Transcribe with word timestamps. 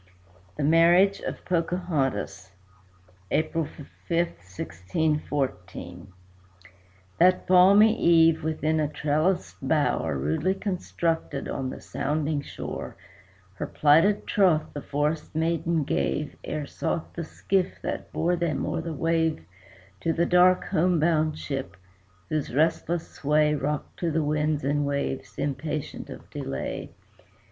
THE 0.57 0.63
MARRIAGE 0.63 1.19
OF 1.27 1.45
POCAHONTAS 1.45 2.49
[April 3.29 3.65
5, 3.65 3.77
1614] 4.09 6.07
That 7.19 7.45
balmy 7.45 7.95
eve, 7.99 8.43
within 8.43 8.79
a 8.79 8.87
trellised 8.87 9.57
bower, 9.61 10.17
Rudely 10.17 10.55
constructed 10.55 11.47
on 11.47 11.69
the 11.69 11.79
sounding 11.79 12.41
shore, 12.41 12.95
Her 13.53 13.67
plighted 13.67 14.25
troth 14.25 14.73
the 14.73 14.81
forest 14.81 15.35
maiden 15.35 15.83
gave 15.83 16.35
Ere 16.43 16.65
sought 16.65 17.13
the 17.13 17.23
skiff 17.23 17.79
that 17.83 18.11
bore 18.11 18.35
them 18.35 18.65
o'er 18.65 18.81
the 18.81 18.93
wave 18.93 19.45
To 19.99 20.13
the 20.13 20.25
dark 20.25 20.63
home 20.69 20.99
bound 20.99 21.37
ship, 21.37 21.77
whose 22.27 22.55
restless 22.55 23.07
sway 23.07 23.53
Rocked 23.53 23.99
to 23.99 24.09
the 24.09 24.23
winds 24.23 24.63
and 24.63 24.83
waves, 24.83 25.37
impatient 25.37 26.09
of 26.09 26.27
delay. 26.31 26.89